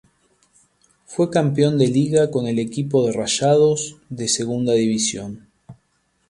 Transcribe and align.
Fue 1.05 1.29
campeón 1.29 1.77
de 1.77 1.87
Liga 1.87 2.31
con 2.31 2.47
el 2.47 2.57
equipo 2.57 3.05
de 3.05 3.11
Rayados 3.13 3.97
de 4.09 4.27
Segunda 4.29 4.73
División. 4.73 5.47